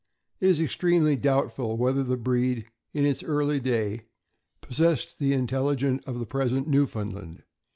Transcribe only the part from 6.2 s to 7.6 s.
present Newfoundland.